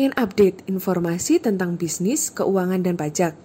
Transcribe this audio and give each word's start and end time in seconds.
Pengen 0.00 0.16
update 0.16 0.64
informasi 0.64 1.44
tentang 1.44 1.76
bisnis, 1.76 2.32
keuangan, 2.32 2.80
dan 2.80 2.96
pajak? 2.96 3.36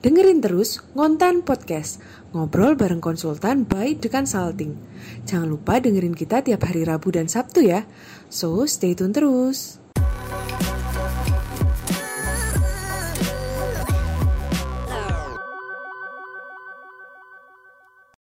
Dengerin 0.00 0.40
terus 0.40 0.80
Ngontan 0.96 1.44
Podcast, 1.44 2.00
ngobrol 2.32 2.72
bareng 2.72 3.04
konsultan 3.04 3.68
by 3.68 3.92
The 3.92 4.08
Consulting. 4.08 4.80
Jangan 5.28 5.44
lupa 5.44 5.84
dengerin 5.84 6.16
kita 6.16 6.40
tiap 6.40 6.64
hari 6.64 6.88
Rabu 6.88 7.12
dan 7.12 7.28
Sabtu 7.28 7.68
ya. 7.68 7.84
So, 8.32 8.64
stay 8.64 8.96
tune 8.96 9.12
terus. 9.12 9.76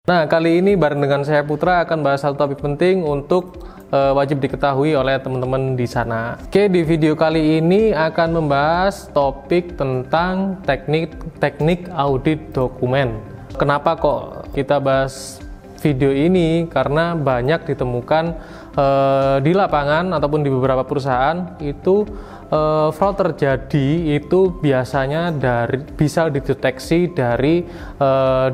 Nah, 0.09 0.25
kali 0.33 0.65
ini 0.65 0.81
bareng 0.81 1.05
dengan 1.05 1.29
saya 1.29 1.45
Putra 1.45 1.85
akan 1.85 2.01
bahas 2.01 2.25
satu 2.25 2.41
topik 2.41 2.65
penting 2.65 3.05
untuk 3.05 3.70
uh, 3.91 4.13
wajib 4.17 4.41
diketahui 4.41 4.95
oleh 4.95 5.19
teman-teman 5.21 5.75
di 5.77 5.87
sana. 5.87 6.39
Oke, 6.41 6.71
di 6.71 6.83
video 6.87 7.19
kali 7.19 7.59
ini 7.61 7.91
akan 7.93 8.43
membahas 8.43 9.11
topik 9.11 9.77
tentang 9.77 10.63
teknik 10.65 11.15
teknik 11.43 11.91
audit 11.93 12.55
dokumen. 12.55 13.21
Kenapa 13.59 13.99
kok 13.99 14.51
kita 14.57 14.81
bahas 14.81 15.43
video 15.83 16.15
ini? 16.15 16.65
Karena 16.71 17.13
banyak 17.13 17.67
ditemukan 17.67 18.25
uh, 18.79 19.37
di 19.43 19.53
lapangan 19.53 20.17
ataupun 20.17 20.41
di 20.47 20.51
beberapa 20.53 20.87
perusahaan 20.87 21.61
itu 21.61 22.07
uh, 22.49 22.89
fraud 22.95 23.17
terjadi 23.21 24.17
itu 24.17 24.55
biasanya 24.61 25.35
dari 25.35 25.83
bisa 25.83 26.31
dideteksi 26.33 27.13
dari 27.13 27.67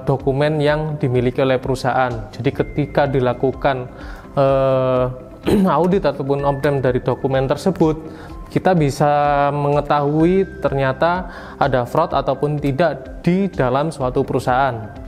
dokumen 0.06 0.58
yang 0.58 0.98
dimiliki 0.98 1.38
oleh 1.38 1.62
perusahaan. 1.62 2.30
Jadi 2.34 2.50
ketika 2.50 3.06
dilakukan 3.06 3.86
audit 5.78 6.02
ataupun 6.02 6.42
open 6.42 6.82
dari 6.82 6.98
dokumen 6.98 7.46
tersebut, 7.46 7.96
kita 8.50 8.74
bisa 8.74 9.10
mengetahui 9.54 10.62
ternyata 10.62 11.30
ada 11.58 11.86
fraud 11.86 12.14
ataupun 12.14 12.58
tidak 12.58 13.22
di 13.22 13.46
dalam 13.50 13.94
suatu 13.94 14.26
perusahaan. 14.26 15.05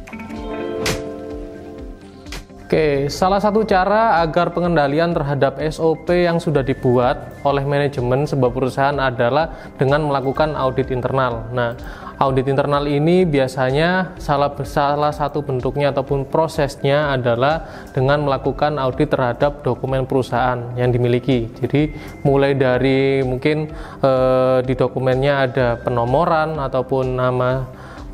Oke, 2.68 3.08
salah 3.08 3.40
satu 3.40 3.64
cara 3.64 4.20
agar 4.20 4.52
pengendalian 4.52 5.16
terhadap 5.16 5.56
SOP 5.72 6.12
yang 6.12 6.36
sudah 6.36 6.60
dibuat 6.60 7.40
oleh 7.40 7.64
manajemen 7.64 8.28
sebuah 8.28 8.52
perusahaan 8.52 9.00
adalah 9.00 9.72
dengan 9.80 10.04
melakukan 10.04 10.52
audit 10.52 10.92
internal. 10.92 11.48
Nah, 11.48 11.72
audit 12.20 12.44
internal 12.44 12.84
ini 12.84 13.24
biasanya 13.24 14.12
salah 14.20 14.52
salah 14.68 15.08
satu 15.16 15.40
bentuknya 15.40 15.96
ataupun 15.96 16.28
prosesnya 16.28 17.16
adalah 17.16 17.88
dengan 17.96 18.28
melakukan 18.28 18.76
audit 18.76 19.16
terhadap 19.16 19.64
dokumen 19.64 20.04
perusahaan 20.04 20.60
yang 20.76 20.92
dimiliki. 20.92 21.48
Jadi, 21.64 21.96
mulai 22.20 22.52
dari 22.52 23.24
mungkin 23.24 23.72
eh, 24.04 24.60
di 24.60 24.76
dokumennya 24.76 25.34
ada 25.48 25.80
penomoran 25.80 26.60
ataupun 26.60 27.16
nama 27.16 27.64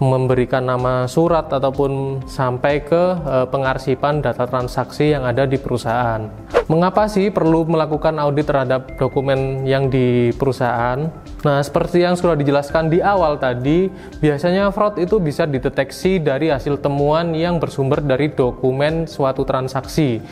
memberikan 0.02 0.66
nama 0.66 1.06
surat 1.06 1.46
ataupun 1.50 2.24
sampai 2.26 2.82
ke 2.82 3.02
e, 3.22 3.36
pengarsipan 3.46 4.18
data 4.18 4.46
transaksi 4.46 5.14
yang 5.14 5.22
ada 5.22 5.46
di 5.46 5.54
perusahaan. 5.54 6.26
Mengapa 6.66 7.06
sih 7.06 7.28
perlu 7.28 7.68
melakukan 7.68 8.16
audit 8.16 8.48
terhadap 8.48 8.96
dokumen 8.96 9.68
yang 9.68 9.92
di 9.92 10.32
perusahaan? 10.34 11.12
Nah, 11.44 11.60
seperti 11.60 12.00
yang 12.02 12.16
sudah 12.16 12.34
dijelaskan 12.34 12.88
di 12.88 13.04
awal 13.04 13.36
tadi, 13.36 13.92
biasanya 14.18 14.72
fraud 14.72 14.96
itu 14.96 15.20
bisa 15.20 15.44
dideteksi 15.44 16.18
dari 16.24 16.48
hasil 16.48 16.80
temuan 16.80 17.36
yang 17.36 17.60
bersumber 17.60 18.00
dari 18.00 18.32
dokumen 18.32 19.04
suatu 19.04 19.44
transaksi. 19.44 20.24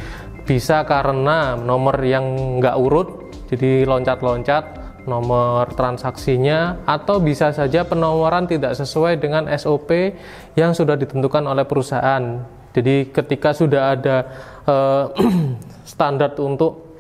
Bisa 0.43 0.83
karena 0.89 1.55
nomor 1.55 2.01
yang 2.03 2.59
nggak 2.59 2.77
urut, 2.81 3.09
jadi 3.53 3.85
loncat-loncat, 3.85 4.92
nomor 5.05 5.71
transaksinya 5.75 6.83
atau 6.87 7.19
bisa 7.19 7.51
saja 7.51 7.83
penomoran 7.83 8.47
tidak 8.47 8.79
sesuai 8.79 9.19
dengan 9.19 9.51
SOP 9.59 10.15
yang 10.55 10.73
sudah 10.73 10.95
ditentukan 10.95 11.43
oleh 11.43 11.67
perusahaan. 11.67 12.43
Jadi 12.73 13.13
ketika 13.13 13.53
sudah 13.53 13.99
ada 13.99 14.17
uh, 14.65 15.13
standar 15.93 16.33
untuk 16.41 16.93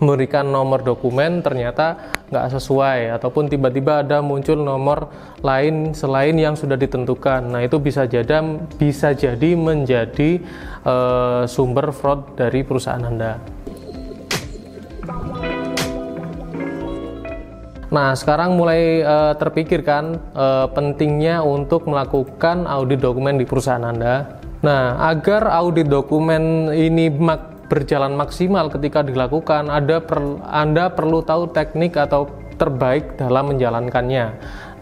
memberikan 0.00 0.48
nomor 0.48 0.80
dokumen 0.80 1.44
ternyata 1.44 2.16
nggak 2.32 2.56
sesuai 2.56 3.20
ataupun 3.20 3.52
tiba-tiba 3.52 4.00
ada 4.00 4.24
muncul 4.24 4.56
nomor 4.56 5.12
lain 5.44 5.92
selain 5.92 6.32
yang 6.40 6.56
sudah 6.56 6.80
ditentukan. 6.80 7.44
Nah 7.44 7.60
itu 7.60 7.76
bisa 7.76 8.08
jadi 8.08 8.40
bisa 8.80 9.12
jadi 9.12 9.50
menjadi 9.52 10.40
uh, 10.88 11.44
sumber 11.44 11.92
fraud 11.92 12.32
dari 12.34 12.64
perusahaan 12.64 13.04
Anda. 13.04 13.59
Nah, 17.90 18.14
sekarang 18.14 18.54
mulai 18.54 19.02
uh, 19.02 19.34
terpikirkan 19.34 20.14
uh, 20.38 20.70
pentingnya 20.70 21.42
untuk 21.42 21.90
melakukan 21.90 22.62
audit 22.70 23.02
dokumen 23.02 23.34
di 23.34 23.42
perusahaan 23.42 23.82
Anda. 23.82 24.38
Nah, 24.62 25.10
agar 25.10 25.50
audit 25.50 25.90
dokumen 25.90 26.70
ini 26.70 27.10
mak 27.10 27.66
berjalan 27.66 28.14
maksimal 28.14 28.70
ketika 28.70 29.02
dilakukan, 29.02 29.70
ada 29.70 29.98
per 29.98 30.22
Anda 30.46 30.90
perlu 30.90 31.22
tahu 31.26 31.50
teknik 31.50 31.98
atau 31.98 32.30
terbaik 32.58 33.18
dalam 33.18 33.54
menjalankannya. 33.54 34.26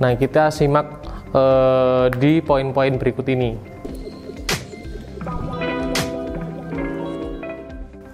Nah, 0.05 0.13
kita 0.13 0.53
simak 0.53 1.01
uh, 1.33 2.13
di 2.13 2.45
poin-poin 2.45 3.01
berikut 3.01 3.25
ini. 3.29 3.57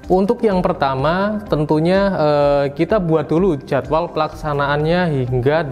Untuk 0.04 0.44
yang 0.44 0.60
pertama, 0.60 1.40
tentunya 1.48 2.12
eh, 2.12 2.64
kita 2.76 3.00
buat 3.00 3.24
dulu 3.24 3.56
jadwal 3.64 4.12
pelaksanaannya 4.12 5.24
hingga 5.24 5.64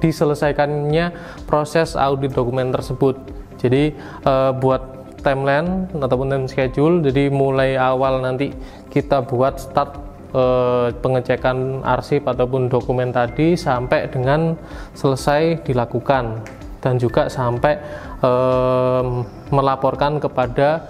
diselesaikannya 0.00 1.12
proses 1.44 1.92
audit 1.92 2.32
dokumen 2.32 2.72
tersebut. 2.72 3.20
Jadi 3.60 3.92
eh, 4.24 4.52
buat 4.56 4.96
timeline 5.20 5.92
ataupun 5.92 6.32
time 6.32 6.46
schedule. 6.48 7.04
Jadi 7.04 7.28
mulai 7.28 7.76
awal 7.76 8.24
nanti 8.24 8.54
kita 8.88 9.28
buat 9.28 9.60
start 9.60 9.98
eh, 10.32 10.88
pengecekan 10.96 11.84
arsip 11.84 12.24
ataupun 12.24 12.72
dokumen 12.72 13.12
tadi 13.12 13.60
sampai 13.60 14.08
dengan 14.08 14.56
selesai 14.96 15.66
dilakukan 15.68 16.40
dan 16.80 17.02
juga 17.02 17.26
sampai 17.26 17.76
eh, 18.22 19.04
melaporkan 19.50 20.22
kepada 20.22 20.86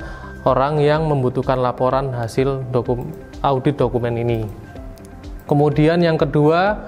orang 0.46 0.78
yang 0.78 1.10
membutuhkan 1.10 1.58
laporan 1.58 2.14
hasil 2.14 2.62
dokum, 2.70 3.10
audit 3.42 3.74
dokumen 3.74 4.14
ini. 4.14 4.46
Kemudian 5.50 5.98
yang 5.98 6.14
kedua, 6.14 6.78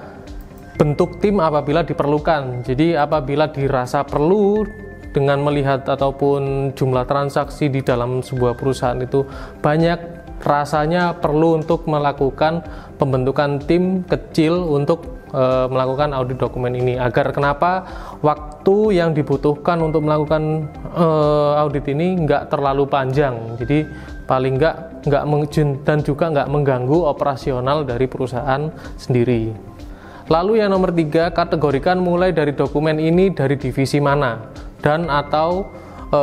bentuk 0.79 1.19
tim 1.19 1.43
apabila 1.43 1.83
diperlukan. 1.83 2.63
Jadi 2.63 2.95
apabila 2.95 3.51
dirasa 3.51 4.07
perlu 4.07 4.63
dengan 5.11 5.43
melihat 5.43 5.83
ataupun 5.83 6.71
jumlah 6.77 7.03
transaksi 7.03 7.67
di 7.67 7.83
dalam 7.83 8.23
sebuah 8.23 8.55
perusahaan 8.55 8.99
itu 9.01 9.25
banyak 9.59 10.18
rasanya 10.43 11.19
perlu 11.19 11.59
untuk 11.59 11.85
melakukan 11.85 12.63
pembentukan 12.95 13.59
tim 13.63 14.03
kecil 14.07 14.71
untuk 14.71 15.19
e, 15.31 15.43
melakukan 15.67 16.15
audit 16.15 16.39
dokumen 16.39 16.75
ini. 16.75 16.95
Agar 16.95 17.31
kenapa 17.35 17.85
waktu 18.23 18.99
yang 18.99 19.11
dibutuhkan 19.11 19.79
untuk 19.83 20.03
melakukan 20.03 20.67
e, 20.95 21.05
audit 21.59 21.85
ini 21.91 22.23
nggak 22.23 22.51
terlalu 22.51 22.87
panjang. 22.87 23.35
Jadi 23.59 23.85
paling 24.25 24.61
nggak 24.61 24.75
nggak 25.09 25.23
dan 25.83 25.99
juga 26.05 26.29
nggak 26.29 26.49
mengganggu 26.51 26.99
operasional 27.07 27.83
dari 27.83 28.05
perusahaan 28.05 28.69
sendiri. 28.95 29.51
Lalu 30.29 30.61
yang 30.61 30.69
nomor 30.69 30.93
tiga 30.93 31.33
kategorikan 31.33 31.97
mulai 31.97 32.29
dari 32.29 32.53
dokumen 32.53 33.01
ini 33.01 33.33
dari 33.33 33.57
divisi 33.57 33.97
mana 33.97 34.53
dan 34.79 35.09
atau 35.09 35.65
e, 36.13 36.21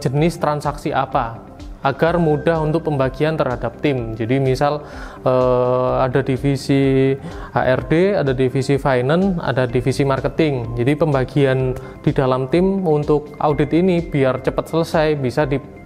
jenis 0.00 0.40
transaksi 0.40 0.88
apa 0.88 1.51
agar 1.82 2.18
mudah 2.18 2.62
untuk 2.62 2.86
pembagian 2.86 3.34
terhadap 3.34 3.78
tim. 3.82 4.14
Jadi 4.14 4.38
misal 4.38 4.82
eh, 5.26 5.92
ada 6.02 6.22
divisi 6.22 7.14
HRD, 7.52 8.18
ada 8.18 8.32
divisi 8.32 8.78
finance, 8.78 9.38
ada 9.42 9.66
divisi 9.66 10.02
marketing. 10.06 10.78
Jadi 10.78 10.92
pembagian 10.94 11.74
di 12.00 12.10
dalam 12.14 12.48
tim 12.48 12.86
untuk 12.86 13.34
audit 13.42 13.74
ini 13.74 14.02
biar 14.02 14.40
cepat 14.40 14.70
selesai 14.70 15.18
bisa 15.18 15.44
di 15.44 15.82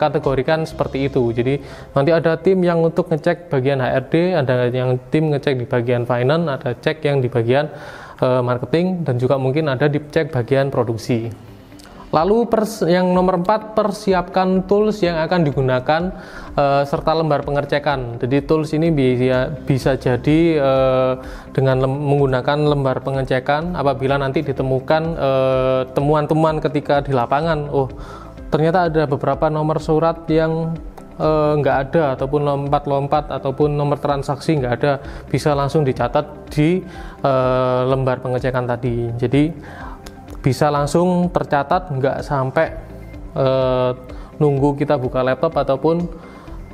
kategorikan 0.00 0.64
seperti 0.64 1.12
itu. 1.12 1.28
Jadi 1.28 1.60
nanti 1.92 2.10
ada 2.10 2.40
tim 2.40 2.64
yang 2.64 2.80
untuk 2.80 3.12
ngecek 3.12 3.52
bagian 3.52 3.84
HRD, 3.84 4.14
ada 4.32 4.72
yang 4.72 4.96
tim 5.12 5.28
ngecek 5.28 5.60
di 5.60 5.66
bagian 5.68 6.08
finance, 6.08 6.46
ada 6.48 6.70
cek 6.72 7.04
yang 7.04 7.20
di 7.20 7.28
bagian 7.28 7.68
uh, 8.24 8.40
marketing 8.40 9.04
dan 9.04 9.20
juga 9.20 9.36
mungkin 9.36 9.68
ada 9.68 9.90
dicek 9.90 10.32
bagian 10.32 10.72
produksi. 10.72 11.51
Lalu 12.12 12.44
pers 12.44 12.84
yang 12.84 13.16
nomor 13.16 13.40
4 13.40 13.72
persiapkan 13.72 14.68
tools 14.68 15.00
yang 15.00 15.16
akan 15.16 15.48
digunakan 15.48 16.02
uh, 16.60 16.84
serta 16.84 17.16
lembar 17.16 17.40
pengecekan. 17.40 18.20
Jadi 18.20 18.44
tools 18.44 18.76
ini 18.76 18.92
bisa 18.92 19.48
bisa 19.64 19.96
jadi 19.96 20.60
uh, 20.60 21.12
dengan 21.56 21.80
lem 21.80 21.92
menggunakan 22.12 22.58
lembar 22.68 23.00
pengecekan 23.00 23.72
apabila 23.72 24.20
nanti 24.20 24.44
ditemukan 24.44 25.02
eh, 25.16 25.82
temuan-temuan 25.96 26.60
uh, 26.60 26.62
ketika 26.68 27.00
di 27.00 27.16
lapangan. 27.16 27.72
Oh, 27.72 27.88
ternyata 28.52 28.92
ada 28.92 29.08
beberapa 29.08 29.48
nomor 29.48 29.80
surat 29.80 30.28
yang 30.28 30.76
nggak 31.22 31.76
ada 31.88 32.16
ataupun 32.16 32.40
lompat-lompat 32.42 33.30
ataupun 33.30 33.76
nomor 33.76 34.00
transaksi 34.00 34.58
nggak 34.58 34.74
ada 34.80 34.92
bisa 35.28 35.52
langsung 35.52 35.84
dicatat 35.86 36.50
di 36.50 36.82
eh, 37.22 37.80
lembar 37.86 38.18
pengecekan 38.24 38.64
tadi 38.66 39.12
jadi 39.20 39.52
bisa 40.42 40.68
langsung 40.68 41.30
tercatat 41.30 41.88
nggak 41.94 42.18
sampai 42.26 42.66
eh, 43.38 43.90
nunggu 44.42 44.74
kita 44.74 44.98
buka 44.98 45.22
laptop 45.22 45.54
ataupun 45.54 46.02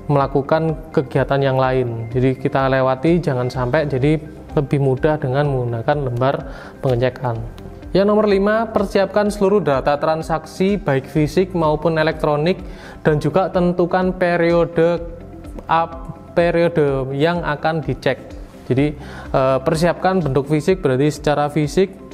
melakukan 0.08 0.88
kegiatan 0.88 1.38
yang 1.38 1.60
lain 1.60 2.08
jadi 2.08 2.32
kita 2.40 2.72
lewati 2.72 3.20
jangan 3.20 3.52
sampai 3.52 3.84
jadi 3.84 4.16
lebih 4.56 4.80
mudah 4.80 5.20
dengan 5.20 5.44
menggunakan 5.52 5.96
lembar 6.08 6.34
pengecekan 6.80 7.68
yang 7.96 8.04
nomor 8.04 8.28
5, 8.28 8.76
persiapkan 8.76 9.32
seluruh 9.32 9.64
data 9.64 9.96
transaksi 9.96 10.76
baik 10.76 11.08
fisik 11.08 11.56
maupun 11.56 11.96
elektronik 11.96 12.60
dan 13.00 13.16
juga 13.16 13.48
tentukan 13.48 14.12
periode 14.12 15.00
up, 15.64 16.20
periode 16.36 17.08
yang 17.16 17.40
akan 17.40 17.80
dicek. 17.80 18.20
Jadi 18.68 18.92
eh, 19.32 19.58
persiapkan 19.64 20.20
bentuk 20.20 20.52
fisik 20.52 20.84
berarti 20.84 21.08
secara 21.08 21.48
fisik 21.48 22.07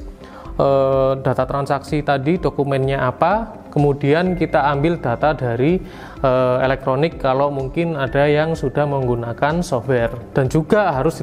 eh, 0.59 1.13
data 1.21 1.45
transaksi 1.45 2.03
tadi 2.03 2.39
dokumennya 2.39 3.03
apa, 3.03 3.65
kemudian 3.71 4.39
kita 4.39 4.65
ambil 4.71 4.99
data 4.99 5.35
dari 5.35 5.79
eh, 6.23 6.57
elektronik 6.63 7.19
kalau 7.19 7.51
mungkin 7.51 7.99
ada 7.99 8.27
yang 8.27 8.55
sudah 8.55 8.87
menggunakan 8.87 9.63
software. 9.63 10.15
Dan 10.35 10.51
juga 10.51 10.95
harus 10.95 11.21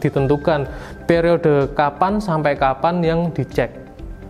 ditentukan 0.00 0.68
periode 1.08 1.72
kapan 1.72 2.20
sampai 2.20 2.56
kapan 2.56 3.00
yang 3.00 3.20
dicek. 3.32 3.84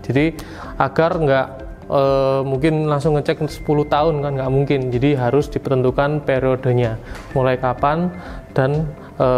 Jadi 0.04 0.36
agar 0.76 1.16
nggak 1.16 1.46
e, 1.88 2.02
mungkin 2.44 2.84
langsung 2.88 3.16
ngecek 3.16 3.40
10 3.40 3.64
tahun 3.64 4.14
kan 4.20 4.32
nggak 4.36 4.52
mungkin. 4.52 4.80
Jadi 4.92 5.16
harus 5.16 5.48
ditentukan 5.48 6.22
periodenya. 6.28 7.00
Mulai 7.32 7.56
kapan 7.56 8.12
dan 8.52 8.84
e, 9.16 9.28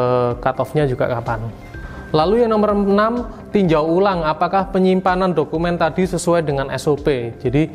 cut 0.42 0.56
off-nya 0.58 0.90
juga 0.90 1.06
kapan. 1.06 1.46
Lalu 2.14 2.46
yang 2.46 2.54
nomor 2.54 2.74
6 2.74 3.45
tinjau 3.56 3.88
ulang 3.88 4.20
apakah 4.20 4.69
penyimpanan 4.69 5.32
dokumen 5.32 5.81
tadi 5.81 6.05
sesuai 6.05 6.44
dengan 6.44 6.69
SOP 6.76 7.08
jadi 7.41 7.73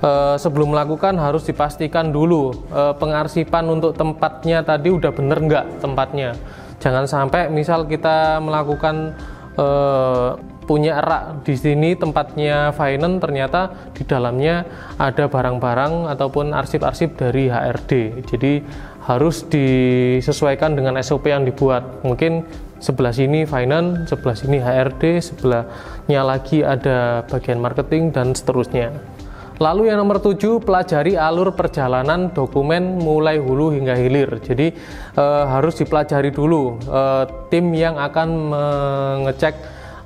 e, 0.00 0.10
sebelum 0.40 0.74
melakukan 0.74 1.14
harus 1.20 1.46
dipastikan 1.46 2.10
dulu 2.10 2.50
e, 2.72 2.82
pengarsipan 2.96 3.68
untuk 3.70 3.94
tempatnya 3.94 4.64
tadi 4.64 4.88
udah 4.90 5.12
bener 5.12 5.38
nggak 5.38 5.66
tempatnya. 5.84 6.34
Jangan 6.80 7.04
sampai 7.04 7.52
misal 7.52 7.84
kita 7.84 8.40
melakukan 8.40 9.12
e, 9.54 9.66
punya 10.64 11.02
rak 11.02 11.42
di 11.42 11.58
sini 11.58 11.98
tempatnya 11.98 12.70
finance 12.70 13.18
ternyata 13.18 13.90
di 13.90 14.06
dalamnya 14.06 14.62
ada 15.02 15.26
barang-barang 15.26 16.06
ataupun 16.14 16.54
arsip-arsip 16.54 17.18
dari 17.18 17.50
HRD 17.50 18.22
jadi 18.22 18.52
harus 19.10 19.42
disesuaikan 19.50 20.78
dengan 20.78 20.94
SOP 21.02 21.26
yang 21.26 21.42
dibuat. 21.42 22.06
Mungkin 22.06 22.46
sebelah 22.80 23.12
sini 23.12 23.46
finance 23.46 24.10
sebelah 24.10 24.36
sini 24.36 24.58
HRD 24.58 25.02
sebelahnya 25.20 26.20
lagi 26.24 26.64
ada 26.64 27.22
bagian 27.28 27.60
marketing 27.60 28.10
dan 28.10 28.32
seterusnya 28.32 28.90
Lalu 29.60 29.92
yang 29.92 30.00
nomor 30.00 30.24
tujuh, 30.24 30.64
pelajari 30.64 31.20
alur 31.20 31.52
perjalanan 31.52 32.32
dokumen 32.32 32.96
mulai 32.96 33.36
hulu 33.36 33.76
hingga 33.76 33.92
hilir. 33.92 34.40
Jadi 34.40 34.72
e, 35.12 35.24
harus 35.52 35.76
dipelajari 35.76 36.32
dulu 36.32 36.80
e, 36.80 37.02
tim 37.52 37.68
yang 37.76 38.00
akan 38.00 38.28
mengecek 38.48 39.52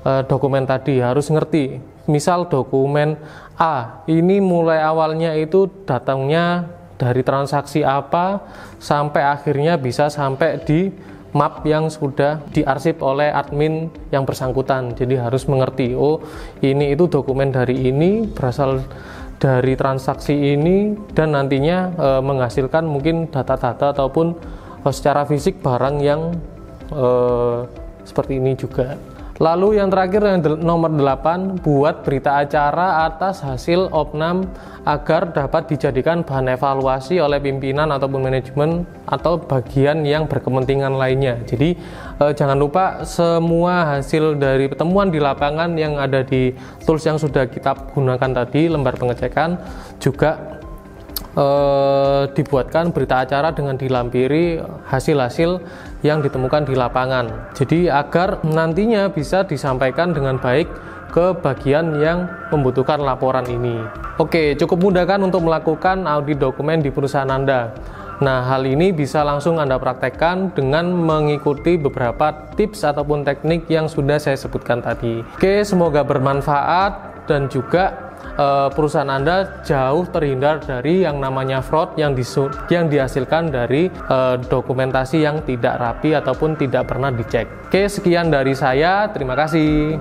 uh, 0.05 0.21
dokumen 0.23 0.63
tadi 0.69 1.01
harus 1.01 1.27
ngerti. 1.33 1.81
Misal 2.05 2.45
dokumen 2.45 3.17
A, 3.57 4.05
ini 4.05 4.37
mulai 4.37 4.83
awalnya 4.85 5.33
itu 5.33 5.65
datangnya 5.89 6.69
dari 6.95 7.25
transaksi 7.25 7.81
apa 7.81 8.45
sampai 8.77 9.25
akhirnya 9.25 9.75
bisa 9.75 10.07
sampai 10.07 10.61
di 10.61 10.93
map 11.35 11.67
yang 11.67 11.91
sudah 11.91 12.39
diarsip 12.55 13.03
oleh 13.03 13.27
admin 13.27 13.91
yang 14.09 14.23
bersangkutan. 14.23 14.95
Jadi 14.95 15.19
harus 15.19 15.43
mengerti, 15.51 15.91
oh 15.91 16.23
ini 16.63 16.95
itu 16.95 17.11
dokumen 17.11 17.51
dari 17.51 17.91
ini 17.91 18.23
berasal 18.23 18.79
dari 19.35 19.75
transaksi 19.75 20.31
ini 20.31 20.95
dan 21.11 21.35
nantinya 21.35 21.91
e, 21.91 22.09
menghasilkan 22.23 22.87
mungkin 22.87 23.27
data-data 23.27 23.91
ataupun 23.91 24.31
e, 24.79 24.87
secara 24.95 25.27
fisik 25.27 25.59
barang 25.59 25.95
yang 25.99 26.31
e, 26.87 27.07
seperti 28.07 28.39
ini 28.39 28.55
juga. 28.55 28.95
Lalu 29.35 29.83
yang 29.83 29.91
terakhir 29.91 30.23
yang 30.23 30.39
nomor 30.63 30.87
8, 30.87 31.59
buat 31.59 32.07
berita 32.07 32.39
acara 32.39 33.03
atas 33.03 33.43
hasil 33.43 33.91
opnam 33.91 34.47
agar 34.87 35.35
dapat 35.35 35.75
dijadikan 35.75 36.23
bahan 36.23 36.55
evaluasi 36.55 37.19
oleh 37.19 37.43
pimpinan 37.43 37.91
ataupun 37.91 38.31
manajemen 38.31 38.87
atau 39.03 39.35
bagian 39.35 40.07
yang 40.07 40.23
berkepentingan 40.31 40.95
lainnya. 40.95 41.35
Jadi 41.43 41.75
eh, 42.23 42.31
jangan 42.31 42.55
lupa 42.55 43.03
semua 43.03 43.99
hasil 43.99 44.39
dari 44.39 44.71
pertemuan 44.71 45.11
di 45.11 45.19
lapangan 45.19 45.75
yang 45.75 45.99
ada 45.99 46.23
di 46.23 46.55
tools 46.87 47.03
yang 47.03 47.19
sudah 47.19 47.51
kita 47.51 47.91
gunakan 47.91 48.31
tadi, 48.31 48.71
lembar 48.71 48.95
pengecekan 48.95 49.59
juga 49.99 50.54
eh, 51.35 52.23
dibuatkan 52.31 52.89
berita 52.95 53.21
acara 53.21 53.51
dengan 53.51 53.75
dilampiri 53.75 54.59
hasil-hasil 54.87 55.61
yang 56.01 56.23
ditemukan 56.23 56.65
di 56.65 56.73
lapangan. 56.73 57.51
Jadi 57.53 57.91
agar 57.91 58.41
nantinya 58.41 59.11
bisa 59.11 59.43
disampaikan 59.45 60.15
dengan 60.15 60.39
baik 60.39 60.67
ke 61.15 61.31
bagian 61.39 61.95
yang 62.03 62.27
membutuhkan 62.51 62.99
laporan 62.99 63.47
ini. 63.47 63.79
Oke, 64.19 64.55
cukup 64.59 64.91
mudah 64.91 65.07
kan 65.07 65.23
untuk 65.23 65.47
melakukan 65.47 66.03
audit 66.03 66.39
dokumen 66.39 66.83
di 66.83 66.91
perusahaan 66.91 67.29
Anda. 67.31 67.71
Nah, 68.15 68.47
hal 68.47 68.63
ini 68.63 68.95
bisa 68.95 69.27
langsung 69.27 69.59
Anda 69.59 69.75
praktekkan 69.75 70.55
dengan 70.55 70.87
mengikuti 70.91 71.75
beberapa 71.75 72.31
tips 72.55 72.87
ataupun 72.87 73.27
teknik 73.27 73.67
yang 73.67 73.91
sudah 73.91 74.15
saya 74.19 74.39
sebutkan 74.39 74.79
tadi. 74.79 75.19
Oke, 75.35 75.67
semoga 75.67 75.99
bermanfaat 76.03 77.27
dan 77.27 77.51
juga 77.51 78.04
uh, 78.37 78.69
perusahaan 78.73 79.09
Anda 79.09 79.61
jauh 79.61 80.05
terhindar 80.09 80.61
dari 80.63 81.05
yang 81.05 81.21
namanya 81.21 81.61
fraud 81.61 81.97
yang 81.99 82.13
disu 82.13 82.49
yang 82.69 82.89
dihasilkan 82.89 83.53
dari 83.53 83.89
uh, 84.09 84.37
dokumentasi 84.39 85.21
yang 85.25 85.41
tidak 85.45 85.77
rapi 85.81 86.13
ataupun 86.17 86.57
tidak 86.57 86.89
pernah 86.89 87.13
dicek. 87.13 87.45
Oke, 87.69 87.89
sekian 87.89 88.29
dari 88.29 88.53
saya. 88.53 89.09
Terima 89.09 89.33
kasih. 89.33 89.97